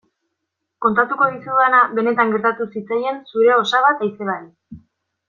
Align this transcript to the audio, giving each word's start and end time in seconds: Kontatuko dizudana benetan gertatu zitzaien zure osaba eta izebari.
Kontatuko 0.85 1.27
dizudana 1.35 1.81
benetan 1.99 2.33
gertatu 2.37 2.67
zitzaien 2.77 3.21
zure 3.35 3.53
osaba 3.61 3.93
eta 3.97 4.09
izebari. 4.13 4.81